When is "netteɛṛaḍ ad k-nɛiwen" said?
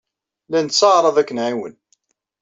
0.65-1.75